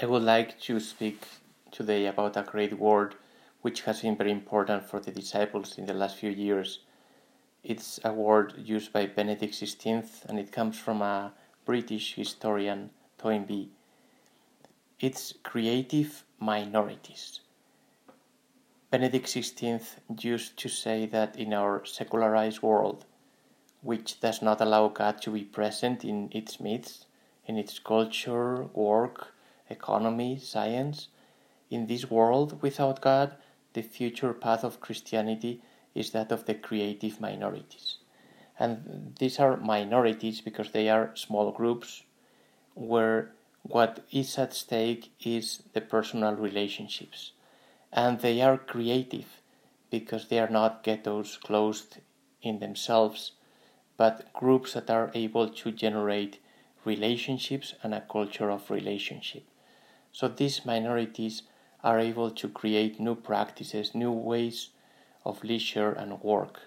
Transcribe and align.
I 0.00 0.06
would 0.06 0.22
like 0.22 0.60
to 0.60 0.78
speak 0.78 1.26
today 1.72 2.06
about 2.06 2.36
a 2.36 2.44
great 2.44 2.78
word 2.78 3.16
which 3.62 3.80
has 3.80 4.02
been 4.02 4.16
very 4.16 4.30
important 4.30 4.84
for 4.84 5.00
the 5.00 5.10
disciples 5.10 5.76
in 5.76 5.86
the 5.86 5.92
last 5.92 6.18
few 6.18 6.30
years. 6.30 6.78
It's 7.64 7.98
a 8.04 8.12
word 8.12 8.54
used 8.56 8.92
by 8.92 9.06
Benedict 9.06 9.52
XVI 9.52 10.24
and 10.28 10.38
it 10.38 10.52
comes 10.52 10.78
from 10.78 11.02
a 11.02 11.32
British 11.64 12.14
historian, 12.14 12.90
Toynbee. 13.18 13.70
It's 15.00 15.34
creative 15.42 16.22
minorities. 16.38 17.40
Benedict 18.92 19.26
XVI 19.26 19.82
used 20.20 20.56
to 20.58 20.68
say 20.68 21.06
that 21.06 21.36
in 21.36 21.52
our 21.52 21.84
secularized 21.84 22.62
world, 22.62 23.04
which 23.82 24.20
does 24.20 24.42
not 24.42 24.60
allow 24.60 24.86
God 24.86 25.20
to 25.22 25.32
be 25.32 25.42
present 25.42 26.04
in 26.04 26.28
its 26.30 26.60
midst, 26.60 27.06
in 27.46 27.58
its 27.58 27.80
culture, 27.80 28.62
work, 28.74 29.34
economy, 29.70 30.38
science. 30.38 31.08
In 31.70 31.86
this 31.86 32.10
world 32.10 32.62
without 32.62 33.00
God, 33.00 33.36
the 33.74 33.82
future 33.82 34.32
path 34.32 34.64
of 34.64 34.80
Christianity 34.80 35.62
is 35.94 36.10
that 36.12 36.32
of 36.32 36.46
the 36.46 36.54
creative 36.54 37.20
minorities. 37.20 37.98
And 38.58 39.14
these 39.18 39.38
are 39.38 39.56
minorities 39.56 40.40
because 40.40 40.72
they 40.72 40.88
are 40.88 41.14
small 41.14 41.52
groups 41.52 42.02
where 42.74 43.32
what 43.62 44.04
is 44.10 44.38
at 44.38 44.54
stake 44.54 45.12
is 45.20 45.62
the 45.72 45.80
personal 45.80 46.34
relationships. 46.34 47.32
And 47.92 48.20
they 48.20 48.40
are 48.40 48.58
creative 48.58 49.40
because 49.90 50.28
they 50.28 50.38
are 50.38 50.48
not 50.48 50.82
ghettos 50.82 51.36
closed 51.36 51.98
in 52.42 52.58
themselves, 52.58 53.32
but 53.96 54.32
groups 54.32 54.74
that 54.74 54.90
are 54.90 55.10
able 55.14 55.48
to 55.48 55.72
generate 55.72 56.40
relationships 56.84 57.74
and 57.82 57.94
a 57.94 58.00
culture 58.00 58.50
of 58.50 58.70
relationship. 58.70 59.44
So 60.18 60.26
these 60.26 60.66
minorities 60.66 61.42
are 61.84 62.00
able 62.00 62.32
to 62.32 62.48
create 62.48 62.98
new 62.98 63.14
practices, 63.14 63.94
new 63.94 64.10
ways 64.10 64.70
of 65.24 65.44
leisure 65.44 65.92
and 65.92 66.20
work. 66.20 66.62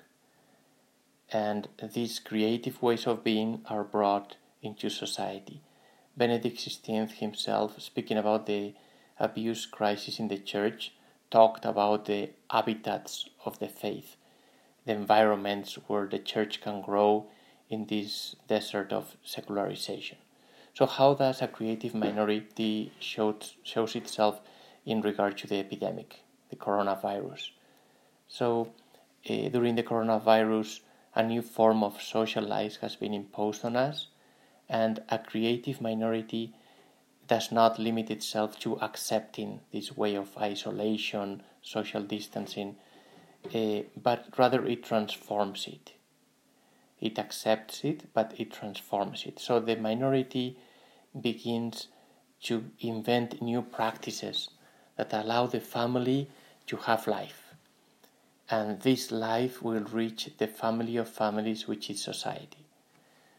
And 1.34 1.68
these 1.94 2.20
creative 2.20 2.82
ways 2.82 3.06
of 3.06 3.26
being 3.26 3.66
are 3.66 3.84
brought 3.84 4.38
into 4.62 4.90
society. 4.90 5.60
Benedict 6.16 6.60
XVI 6.60 7.12
himself, 7.12 7.82
speaking 7.82 8.18
about 8.18 8.46
the 8.46 8.74
abuse 9.20 9.66
crisis 9.66 10.18
in 10.18 10.30
the 10.30 10.38
church, 10.38 10.94
talked 11.30 11.66
about 11.66 12.06
the 12.06 12.30
habitats 12.50 13.28
of 13.44 13.60
the 13.60 13.68
faith, 13.68 14.16
the 14.86 14.94
environments 14.94 15.76
where 15.88 16.08
the 16.08 16.20
church 16.20 16.62
can 16.62 16.82
grow 16.82 17.28
in 17.70 17.88
this 17.88 18.34
desert 18.48 18.94
of 18.94 19.18
secularization. 19.26 20.20
So, 20.74 20.86
how 20.86 21.14
does 21.16 21.42
a 21.42 21.48
creative 21.48 21.94
minority 21.94 22.94
shows, 23.00 23.56
shows 23.64 23.96
itself 23.96 24.40
in 24.86 25.02
regard 25.02 25.38
to 25.40 25.48
the 25.48 25.60
epidemic, 25.60 26.22
the 26.50 26.56
coronavirus? 26.56 27.52
So, 28.28 28.72
uh, 29.30 29.50
during 29.50 29.76
the 29.76 29.84
coronavirus, 29.84 30.80
a 31.14 31.24
new 31.24 31.42
form 31.42 31.84
of 31.84 32.02
social 32.02 32.44
life 32.44 32.78
has 32.82 32.96
been 32.96 33.14
imposed 33.14 33.66
on 33.66 33.76
us, 33.76 34.08
and 34.70 35.04
a 35.10 35.20
creative 35.20 35.82
minority 35.82 36.54
does 37.28 37.52
not 37.52 37.78
limit 37.78 38.10
itself 38.10 38.58
to 38.60 38.80
accepting 38.80 39.60
this 39.74 39.98
way 39.98 40.16
of 40.16 40.38
isolation, 40.38 41.44
social 41.62 42.02
distancing, 42.02 42.78
uh, 43.54 43.82
but 44.02 44.26
rather 44.38 44.66
it 44.66 44.84
transforms 44.84 45.68
it 45.68 45.94
it 47.02 47.18
accepts 47.18 47.84
it, 47.84 48.14
but 48.14 48.34
it 48.38 48.54
transforms 48.54 49.26
it. 49.26 49.40
So 49.40 49.60
the 49.60 49.76
minority 49.76 50.58
begins 51.20 51.88
to 52.44 52.66
invent 52.80 53.42
new 53.42 53.64
practices 53.64 54.50
that 54.96 55.12
allow 55.12 55.48
the 55.48 55.60
family 55.60 56.30
to 56.68 56.78
have 56.78 57.08
life. 57.08 57.54
And 58.50 58.82
this 58.82 59.12
life 59.12 59.62
will 59.62 59.84
reach 59.84 60.30
the 60.38 60.48
family 60.48 60.98
of 60.98 61.10
families, 61.10 61.68
which 61.68 61.90
is 61.90 62.02
society. 62.02 62.66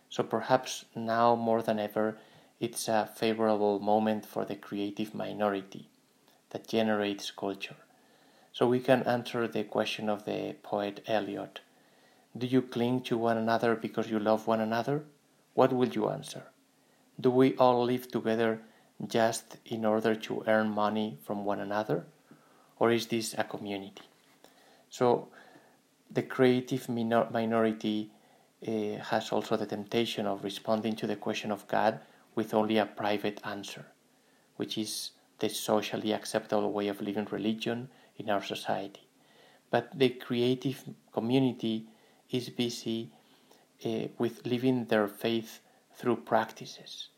So 0.08 0.22
perhaps 0.22 0.84
now 0.94 1.36
more 1.36 1.62
than 1.62 1.78
ever, 1.78 2.18
it's 2.60 2.88
a 2.88 3.08
favorable 3.14 3.78
moment 3.78 4.26
for 4.26 4.44
the 4.44 4.56
creative 4.56 5.14
minority 5.14 5.88
that 6.50 6.68
generates 6.68 7.30
culture. 7.30 7.76
So 8.52 8.66
we 8.66 8.80
can 8.80 9.02
answer 9.04 9.48
the 9.48 9.64
question 9.64 10.08
of 10.08 10.24
the 10.24 10.54
poet 10.62 11.02
Eliot 11.06 11.60
do 12.36 12.46
you 12.46 12.62
cling 12.62 13.02
to 13.02 13.18
one 13.18 13.36
another 13.36 13.74
because 13.74 14.10
you 14.10 14.18
love 14.18 14.46
one 14.46 14.60
another? 14.60 15.04
What 15.54 15.72
will 15.72 15.88
you 15.88 16.08
answer? 16.08 16.44
Do 17.20 17.30
we 17.30 17.54
all 17.56 17.84
live 17.84 18.10
together 18.10 18.60
just 19.06 19.58
in 19.66 19.84
order 19.84 20.14
to 20.14 20.42
earn 20.46 20.70
money 20.70 21.18
from 21.22 21.44
one 21.44 21.60
another? 21.60 22.06
Or 22.78 22.90
is 22.90 23.06
this 23.06 23.34
a 23.36 23.44
community? 23.44 24.02
So, 24.88 25.28
the 26.10 26.22
creative 26.22 26.88
minor- 26.88 27.28
minority 27.30 28.10
uh, 28.66 29.02
has 29.10 29.30
also 29.30 29.56
the 29.56 29.66
temptation 29.66 30.26
of 30.26 30.44
responding 30.44 30.96
to 30.96 31.06
the 31.06 31.16
question 31.16 31.50
of 31.50 31.66
God 31.68 32.00
with 32.34 32.54
only 32.54 32.78
a 32.78 32.86
private 32.86 33.40
answer, 33.44 33.86
which 34.56 34.78
is 34.78 35.10
the 35.38 35.48
socially 35.48 36.12
acceptable 36.12 36.70
way 36.72 36.88
of 36.88 37.00
living 37.00 37.26
religion 37.30 37.88
in 38.16 38.30
our 38.30 38.42
society. 38.42 39.08
But 39.70 39.98
the 39.98 40.10
creative 40.10 40.84
community 41.12 41.88
is 42.32 42.48
busy 42.48 43.10
uh, 43.84 44.08
with 44.18 44.46
living 44.46 44.86
their 44.86 45.08
faith 45.08 45.60
through 45.94 46.16
practices. 46.16 47.08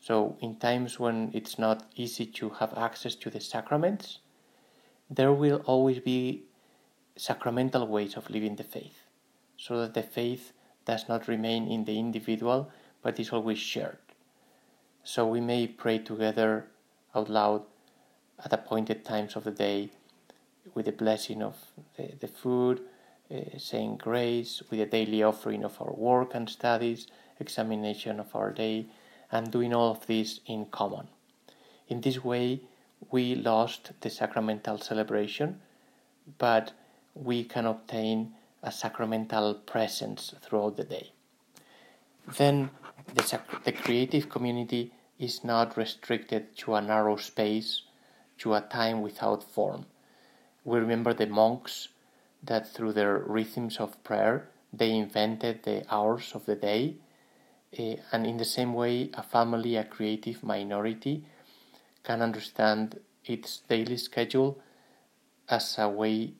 So, 0.00 0.36
in 0.40 0.56
times 0.56 0.98
when 0.98 1.30
it's 1.32 1.58
not 1.58 1.86
easy 1.94 2.26
to 2.26 2.50
have 2.50 2.76
access 2.76 3.14
to 3.16 3.30
the 3.30 3.40
sacraments, 3.40 4.18
there 5.08 5.32
will 5.32 5.62
always 5.64 6.00
be 6.00 6.44
sacramental 7.16 7.86
ways 7.86 8.16
of 8.16 8.28
living 8.30 8.56
the 8.56 8.64
faith, 8.64 9.06
so 9.56 9.78
that 9.80 9.94
the 9.94 10.02
faith 10.02 10.52
does 10.84 11.08
not 11.08 11.28
remain 11.28 11.68
in 11.68 11.84
the 11.84 11.98
individual 11.98 12.70
but 13.02 13.18
is 13.18 13.30
always 13.30 13.58
shared. 13.58 13.98
So, 15.04 15.26
we 15.26 15.40
may 15.40 15.66
pray 15.68 15.98
together 15.98 16.66
out 17.14 17.30
loud 17.30 17.62
at 18.44 18.52
appointed 18.52 19.04
times 19.04 19.36
of 19.36 19.44
the 19.44 19.50
day 19.50 19.90
with 20.74 20.86
the 20.86 20.92
blessing 20.92 21.42
of 21.42 21.56
the, 21.96 22.12
the 22.20 22.28
food 22.28 22.80
uh, 23.32 23.58
saying 23.58 23.96
grace 23.96 24.62
with 24.70 24.80
a 24.80 24.86
daily 24.86 25.22
offering 25.22 25.64
of 25.64 25.80
our 25.80 25.92
work 25.92 26.34
and 26.34 26.48
studies, 26.48 27.06
examination 27.40 28.20
of 28.20 28.34
our 28.34 28.50
day, 28.50 28.86
and 29.30 29.50
doing 29.50 29.72
all 29.72 29.90
of 29.90 30.06
this 30.06 30.40
in 30.46 30.66
common. 30.66 31.08
In 31.88 32.00
this 32.00 32.22
way, 32.22 32.60
we 33.10 33.34
lost 33.34 33.92
the 34.00 34.10
sacramental 34.10 34.78
celebration, 34.78 35.60
but 36.38 36.72
we 37.14 37.44
can 37.44 37.66
obtain 37.66 38.34
a 38.62 38.70
sacramental 38.70 39.54
presence 39.54 40.34
throughout 40.42 40.76
the 40.76 40.84
day. 40.84 41.12
Then 42.36 42.70
the, 43.14 43.22
sac- 43.22 43.64
the 43.64 43.72
creative 43.72 44.28
community 44.28 44.92
is 45.18 45.42
not 45.42 45.76
restricted 45.76 46.56
to 46.58 46.74
a 46.74 46.80
narrow 46.80 47.16
space, 47.16 47.82
to 48.38 48.54
a 48.54 48.60
time 48.60 49.02
without 49.02 49.42
form. 49.42 49.86
We 50.64 50.78
remember 50.78 51.12
the 51.12 51.26
monks 51.26 51.88
that 52.42 52.68
through 52.68 52.92
their 52.92 53.18
rhythms 53.18 53.78
of 53.78 54.02
prayer 54.04 54.48
they 54.72 54.90
invented 54.90 55.62
the 55.62 55.84
hours 55.90 56.32
of 56.34 56.46
the 56.46 56.56
day. 56.56 56.96
Uh, 57.78 57.96
and 58.10 58.26
in 58.26 58.36
the 58.38 58.44
same 58.44 58.74
way, 58.74 59.10
a 59.14 59.22
family, 59.22 59.76
a 59.76 59.84
creative 59.84 60.42
minority, 60.42 61.24
can 62.02 62.20
understand 62.22 62.98
its 63.24 63.62
daily 63.68 63.96
schedule 63.96 64.60
as 65.48 65.76
a 65.78 65.88
way 65.88 66.32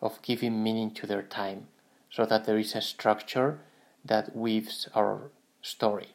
of 0.00 0.20
giving 0.22 0.62
meaning 0.62 0.90
to 0.90 1.06
their 1.06 1.22
time, 1.22 1.66
so 2.10 2.24
that 2.24 2.44
there 2.44 2.58
is 2.58 2.74
a 2.74 2.80
structure 2.80 3.60
that 4.04 4.36
weaves 4.36 4.88
our 4.94 5.30
story. 5.62 6.14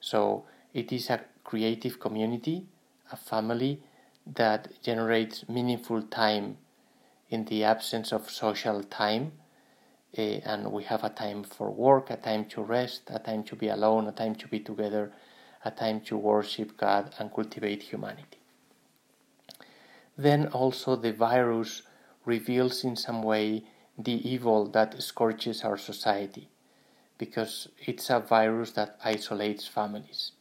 So 0.00 0.44
it 0.74 0.92
is 0.92 1.08
a 1.10 1.20
creative 1.44 2.00
community, 2.00 2.66
a 3.10 3.16
family 3.16 3.80
that 4.26 4.82
generates 4.82 5.48
meaningful 5.48 6.02
time 6.02 6.58
in 7.32 7.46
the 7.46 7.64
absence 7.64 8.12
of 8.12 8.30
social 8.30 8.82
time. 8.84 9.32
Uh, 10.16 10.20
and 10.44 10.70
we 10.70 10.84
have 10.84 11.02
a 11.02 11.08
time 11.08 11.42
for 11.42 11.70
work, 11.70 12.10
a 12.10 12.16
time 12.16 12.44
to 12.44 12.60
rest, 12.60 13.02
a 13.08 13.18
time 13.18 13.42
to 13.42 13.56
be 13.56 13.68
alone, 13.68 14.06
a 14.06 14.12
time 14.12 14.34
to 14.34 14.46
be 14.46 14.60
together, 14.60 15.10
a 15.64 15.70
time 15.70 16.00
to 16.02 16.16
worship 16.16 16.76
God 16.76 17.14
and 17.18 17.32
cultivate 17.32 17.84
humanity. 17.84 18.38
Then 20.18 20.48
also 20.48 20.96
the 20.96 21.12
virus 21.12 21.82
reveals 22.26 22.84
in 22.84 22.96
some 22.96 23.22
way 23.22 23.64
the 23.96 24.28
evil 24.28 24.66
that 24.66 25.02
scorches 25.02 25.62
our 25.62 25.78
society 25.78 26.50
because 27.16 27.68
it's 27.78 28.10
a 28.10 28.20
virus 28.20 28.72
that 28.72 28.98
isolates 29.02 29.66
families. 29.66 30.32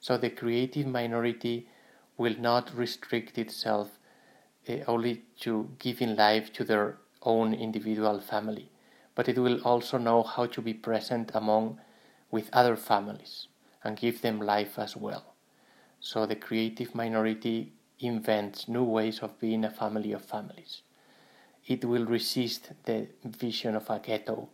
So 0.00 0.16
the 0.16 0.30
creative 0.30 0.86
minority 0.86 1.68
will 2.16 2.36
not 2.38 2.76
restrict 2.76 3.38
itself 3.38 3.98
Eh, 4.68 4.82
only 4.88 5.22
to 5.40 5.70
giving 5.78 6.16
life 6.16 6.52
to 6.52 6.64
their 6.64 6.98
own 7.22 7.54
individual 7.54 8.20
family, 8.20 8.68
but 9.14 9.28
it 9.28 9.38
will 9.38 9.60
also 9.62 9.96
know 9.96 10.22
how 10.22 10.46
to 10.46 10.60
be 10.60 10.74
present 10.74 11.30
among 11.34 11.80
with 12.30 12.50
other 12.52 12.76
families 12.76 13.46
and 13.84 13.96
give 13.96 14.22
them 14.22 14.40
life 14.40 14.78
as 14.78 14.96
well. 14.96 15.34
So 16.00 16.26
the 16.26 16.34
creative 16.34 16.94
minority 16.94 17.72
invents 18.00 18.68
new 18.68 18.82
ways 18.82 19.20
of 19.20 19.38
being 19.38 19.64
a 19.64 19.70
family 19.70 20.12
of 20.12 20.24
families. 20.24 20.82
It 21.66 21.84
will 21.84 22.04
resist 22.04 22.72
the 22.84 23.08
vision 23.24 23.76
of 23.76 23.88
a 23.88 23.98
ghetto 23.98 24.48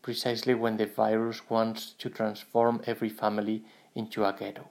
precisely 0.00 0.54
when 0.54 0.76
the 0.76 0.86
virus 0.86 1.48
wants 1.48 1.92
to 1.98 2.10
transform 2.10 2.82
every 2.86 3.08
family 3.08 3.64
into 3.94 4.24
a 4.24 4.32
ghetto. 4.32 4.68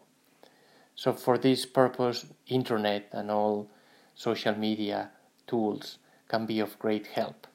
So 0.96 1.12
for 1.12 1.40
this 1.40 1.66
purpose, 1.66 2.26
internet 2.48 3.10
and 3.12 3.32
all 3.32 3.72
social 4.16 4.56
media 4.56 5.12
tools 5.48 5.98
can 6.28 6.46
be 6.46 6.60
of 6.60 6.80
great 6.80 7.08
help. 7.08 7.48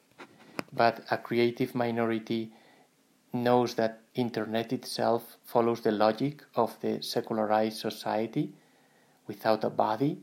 But 0.72 1.04
a 1.10 1.18
creative 1.18 1.74
minority 1.74 2.52
knows 3.32 3.74
that 3.74 4.00
internet 4.14 4.72
itself 4.72 5.36
follows 5.44 5.80
the 5.80 5.92
logic 5.92 6.42
of 6.54 6.78
the 6.80 7.02
secularized 7.02 7.78
society 7.78 8.52
without 9.26 9.64
a 9.64 9.70
body 9.70 10.18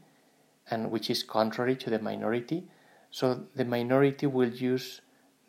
and 0.70 0.92
which 0.92 1.10
is 1.10 1.24
contrary 1.24 1.76
to 1.76 1.90
the 1.90 2.00
minority. 2.00 2.68
So 3.12 3.46
the 3.56 3.66
minority 3.66 4.26
will 4.26 4.50
use 4.50 5.02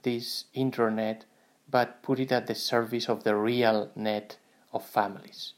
this 0.02 0.44
internet 0.54 1.24
but 1.68 2.02
put 2.02 2.20
it 2.20 2.30
at 2.30 2.46
the 2.46 2.54
service 2.54 3.08
of 3.08 3.24
the 3.24 3.34
real 3.34 3.90
net 3.96 4.36
of 4.72 4.84
families. 4.84 5.54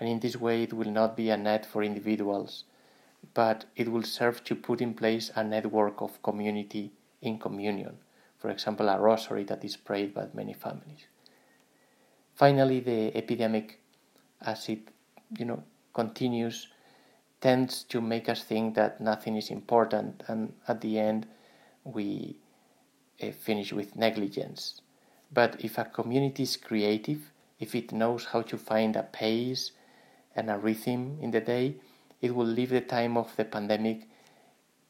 And 0.00 0.08
in 0.08 0.20
this 0.20 0.36
way 0.36 0.62
it 0.62 0.72
will 0.72 0.90
not 0.90 1.16
be 1.16 1.30
a 1.30 1.36
net 1.36 1.66
for 1.66 1.82
individuals 1.82 2.64
but 3.32 3.64
it 3.76 3.90
will 3.90 4.02
serve 4.02 4.42
to 4.44 4.54
put 4.54 4.80
in 4.80 4.94
place 4.94 5.30
a 5.34 5.44
network 5.44 6.00
of 6.00 6.22
community 6.22 6.92
in 7.22 7.38
communion 7.38 7.96
for 8.38 8.50
example 8.50 8.88
a 8.88 8.98
rosary 8.98 9.44
that 9.44 9.64
is 9.64 9.76
prayed 9.76 10.12
by 10.12 10.26
many 10.34 10.52
families 10.52 11.06
Finally, 12.34 12.80
the 12.80 13.16
epidemic, 13.16 13.78
as 14.42 14.68
it 14.68 14.88
you 15.38 15.44
know 15.44 15.62
continues, 15.92 16.68
tends 17.40 17.84
to 17.84 18.00
make 18.00 18.28
us 18.28 18.42
think 18.42 18.74
that 18.74 19.00
nothing 19.00 19.36
is 19.36 19.50
important, 19.50 20.24
and 20.26 20.52
at 20.66 20.80
the 20.80 20.98
end, 20.98 21.26
we 21.84 22.36
uh, 23.22 23.30
finish 23.30 23.72
with 23.72 23.94
negligence. 23.94 24.80
But 25.32 25.64
if 25.64 25.78
a 25.78 25.84
community 25.84 26.42
is 26.42 26.56
creative, 26.56 27.30
if 27.60 27.74
it 27.74 27.92
knows 27.92 28.26
how 28.26 28.42
to 28.42 28.58
find 28.58 28.96
a 28.96 29.04
pace 29.04 29.70
and 30.34 30.50
a 30.50 30.58
rhythm 30.58 31.18
in 31.20 31.30
the 31.30 31.40
day, 31.40 31.76
it 32.24 32.34
will 32.34 32.46
live 32.46 32.70
the 32.70 32.80
time 32.80 33.18
of 33.18 33.36
the 33.36 33.44
pandemic 33.44 34.08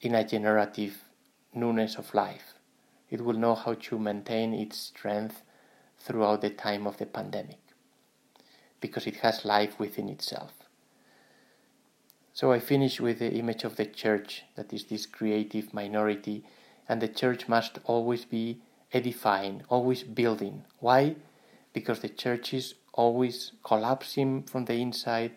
in 0.00 0.14
a 0.14 0.22
generative 0.22 1.02
newness 1.52 1.96
of 1.96 2.14
life. 2.14 2.54
It 3.10 3.24
will 3.24 3.34
know 3.34 3.56
how 3.56 3.74
to 3.74 3.98
maintain 3.98 4.54
its 4.54 4.78
strength 4.78 5.42
throughout 5.98 6.42
the 6.42 6.50
time 6.50 6.86
of 6.86 6.98
the 6.98 7.06
pandemic 7.06 7.58
because 8.80 9.08
it 9.08 9.16
has 9.16 9.44
life 9.44 9.80
within 9.80 10.08
itself. 10.08 10.52
So 12.32 12.52
I 12.52 12.60
finish 12.60 13.00
with 13.00 13.18
the 13.18 13.32
image 13.32 13.64
of 13.64 13.74
the 13.74 13.86
church, 13.86 14.44
that 14.54 14.72
is 14.72 14.84
this 14.84 15.04
creative 15.04 15.74
minority, 15.74 16.44
and 16.88 17.02
the 17.02 17.08
church 17.08 17.48
must 17.48 17.80
always 17.82 18.24
be 18.24 18.60
edifying, 18.92 19.64
always 19.68 20.04
building. 20.04 20.66
Why? 20.78 21.16
Because 21.72 21.98
the 21.98 22.08
church 22.10 22.54
is 22.54 22.74
always 22.92 23.50
collapsing 23.64 24.44
from 24.44 24.66
the 24.66 24.74
inside 24.74 25.32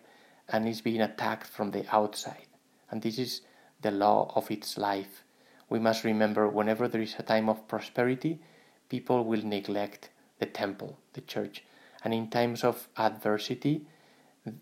and 0.48 0.66
is 0.66 0.80
being 0.80 1.00
attacked 1.00 1.46
from 1.46 1.70
the 1.70 1.84
outside. 1.94 2.46
And 2.90 3.02
this 3.02 3.18
is 3.18 3.42
the 3.80 3.90
law 3.90 4.32
of 4.34 4.50
its 4.50 4.78
life. 4.78 5.24
We 5.68 5.78
must 5.78 6.04
remember 6.04 6.48
whenever 6.48 6.88
there 6.88 7.02
is 7.02 7.14
a 7.18 7.22
time 7.22 7.48
of 7.48 7.68
prosperity, 7.68 8.40
people 8.88 9.24
will 9.24 9.44
neglect 9.44 10.10
the 10.38 10.46
temple, 10.46 10.98
the 11.12 11.20
church. 11.20 11.64
And 12.02 12.14
in 12.14 12.30
times 12.30 12.64
of 12.64 12.88
adversity, 12.96 13.86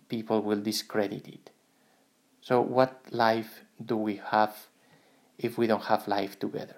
people 0.09 0.43
will 0.43 0.61
discredit 0.61 1.29
it. 1.29 1.51
So, 2.41 2.61
what 2.61 3.03
life 3.11 3.65
do 3.85 3.97
we 3.97 4.21
have 4.31 4.69
if 5.39 5.59
we 5.59 5.67
don't 5.67 5.85
have 5.85 6.09
life 6.09 6.39
together? 6.39 6.77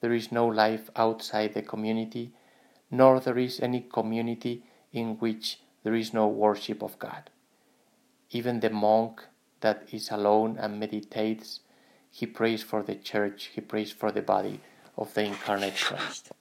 There 0.00 0.12
is 0.12 0.32
no 0.32 0.46
life 0.46 0.90
outside 0.96 1.54
the 1.54 1.62
community, 1.62 2.32
nor 2.90 3.20
there 3.20 3.38
is 3.38 3.60
any 3.60 3.80
community 3.80 4.64
in 4.92 5.16
which 5.18 5.60
there 5.82 5.94
is 5.94 6.12
no 6.12 6.26
worship 6.26 6.82
of 6.82 6.98
God. 6.98 7.30
Even 8.30 8.60
the 8.60 8.70
monk 8.70 9.22
that 9.60 9.88
is 9.92 10.10
alone 10.10 10.56
and 10.58 10.80
meditates, 10.80 11.60
he 12.10 12.26
prays 12.26 12.62
for 12.62 12.82
the 12.82 12.94
church, 12.94 13.50
he 13.54 13.60
prays 13.60 13.92
for 13.92 14.10
the 14.10 14.22
body 14.22 14.60
of 14.96 15.14
the 15.14 15.24
incarnate 15.24 15.76
Christ. 15.76 16.32